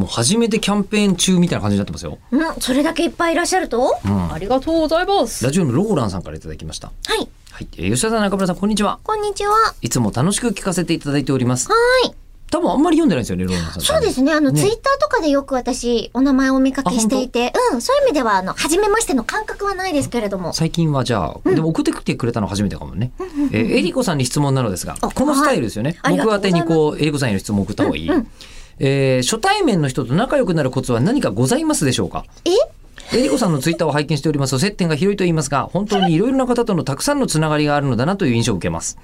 [0.00, 2.18] もう初めてキャンペーン中みたいな感じになってますよ。
[2.30, 5.44] うん、それだけいっぱいいらっしゃると、んありがとうございます。
[5.44, 6.88] ラジオのローランさんからいただきました。
[6.88, 7.68] はい、はい。
[7.76, 8.98] えー吉田さん、中村さん、こんにちは。
[9.04, 9.74] こんにちは。
[9.82, 11.68] いつも楽しく聞かせていただいております。
[11.68, 11.74] は
[12.06, 12.14] い。
[12.50, 13.82] 多分あんまり読んでないんですよね、ローランさん。
[13.82, 14.32] そうですね。
[14.32, 20.54] あの、ねツイッターとかでよく私、お名前をお見かけしていて、うん、そういう意味では、あの、初めましての感覚はないですけれども。
[20.54, 23.12] 最近はじゃあ、でも送ってきてくれたの初めてかもね。
[23.52, 25.98] えーエリコさんに質問なのですが、あこのスタイルですよね。
[26.02, 28.08] はいありが僕宛とうございますてにこう、エリコさんへの質問を送った方がいい。
[28.08, 28.30] うんうん
[28.80, 32.24] えー初対面の人と仲良くなるコツは何かございますでしょうか？
[32.44, 32.50] え？
[33.12, 34.50] エリコさんのツイッターを拝見しております。
[34.52, 38.98] と接点が広いと言いますが 本当にいろいろな方とのたくさんのつながりがあるのだなという印象を受けます、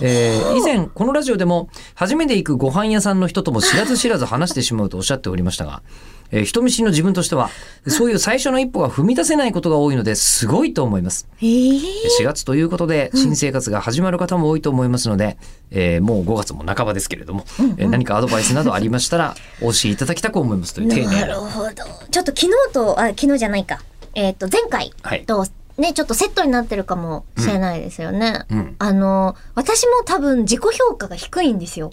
[0.00, 0.54] えー。
[0.58, 5.82] 以前このラジオでも初めて行くご飯屋さんの人とも知らず知らず話してしまうとおっしゃっておりましたが、
[6.30, 7.50] えー人見知りの自分としては
[7.86, 11.28] そういう最初の一歩が踏み出せないことが多いのですごいと思います。
[11.40, 11.80] えー、
[12.20, 15.36] 4月ということで新生活が始まる方も多いと思いますので、
[15.70, 17.44] えーもう5月も半ばですけれども、
[17.78, 21.70] えー何かアドバイスなどありましたらお 教えいただきたく思いますという丁寧なるなほど。
[22.10, 23.80] ちょっと昨日と、あ、昨日じゃないか。
[24.14, 25.24] えっ、と、前回はい。
[25.24, 25.46] と、
[25.78, 28.44] ね、ちょっとセットになってるかもしれないですよね。
[28.50, 28.76] うん。
[28.78, 31.92] あの、私も多分自己評価が低いんですよ。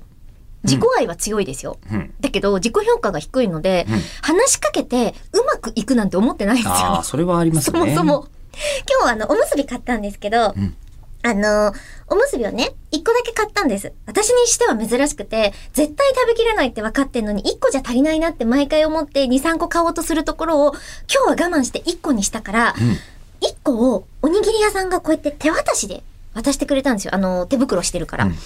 [0.67, 1.77] 自己愛は強いですよ。
[1.91, 6.73] うんだけど、自己評価が低いので、うん話しかけてうまくいくなんて思ってないんですよ。
[6.73, 8.27] ああそれはありますそねもそも。
[8.89, 10.75] 今日はあの、おむすび買ったんですけど、ん
[11.23, 11.73] あの、
[12.07, 13.91] おむすびをね、一個だけ買ったんです。
[14.05, 20.73] 私にしては珍しくて、絶対食べきれないって分かってんのに、一個じゃ足りないなって毎回思って2、3個買おうとするところを、
[21.13, 22.75] 今日は我慢して一個にしたから、
[23.41, 26.03] 一個をおにぎり屋さんがこうやって手渡しで
[26.37, 27.15] 渡してくれたんですよ。
[27.15, 28.25] あの、手袋してるから。
[28.25, 28.37] うんうん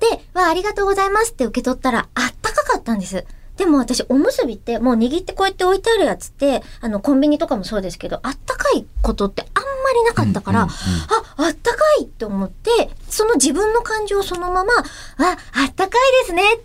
[0.00, 3.24] で、わあ、ありがとうございますって受け取ったら、あったかかったんです。
[3.56, 14.82] でも私、おむすびって、もう握ってこうやって置いてあるやつって、あの、コンビニとかもそうですけど、あったかいことってあんまりなかったから、うんうんあ、あったかいって思って、その自分の感情をそのまま、あ、
[15.20, 16.58] あったかいですねっ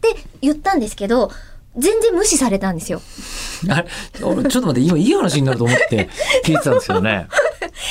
[0.00, 1.30] て言ったんですけど、
[1.76, 3.00] 全然無視されたんですよ。
[3.68, 3.88] あれ
[4.22, 6.08] 俺ちょっと待って今いい話になると思って
[6.44, 7.28] 聞いてたんですけどね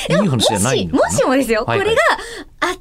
[0.08, 1.88] いい話じゃないのもし、もしもですよ、はいはい。
[1.88, 2.02] これが、
[2.62, 2.78] あったかいで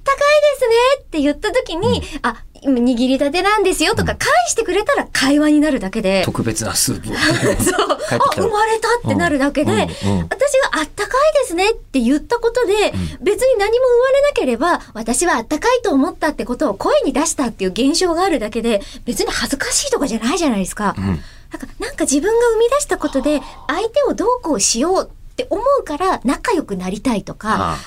[0.57, 7.13] すねって言った時に、あ、今握りたてなんですよとか返してくれたら会話になるだけで、特別なスープを。
[7.63, 9.77] そう、 あ、生まれたってなるだけで、うん。
[9.77, 10.19] うん。
[10.19, 10.27] うん。
[10.29, 12.73] 私があったかいですねって言ったことで、
[13.21, 20.95] 別に何も言われなければ、私はあったかいと思ったってことを声に出したっていう現象があるだけで、別に恥ずかしいとかじゃないじゃないですか。
[20.97, 21.23] ん。
[21.51, 27.77] なんか、なんか自分が生み出したことで、相手をどうこうしようって思うから、仲良くなりたいとか、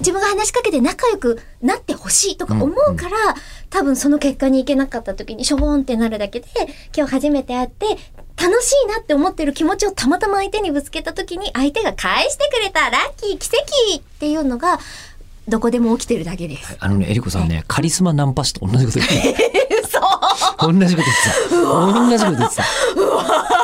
[0.00, 3.16] 自分が話しかけて仲良くなってほしいとか思うから、
[3.68, 6.46] 多分その結果に行けなかった時にしょぼんってなるだけで、
[6.96, 7.86] 今日初めて会って、
[8.40, 14.80] 楽しいなって思ってる気持ちをたまたま相手にぶつけた時に相手が返してくれたラッキー奇跡っていうのが
[15.46, 16.76] どこでも起きてるだけです。
[16.80, 20.02] あのねえりこさんねカリスマナンパ師と同じこと言ってそう
[20.56, 21.56] た 同じこと言ってた。
[21.56, 23.61] 同じこと言ってた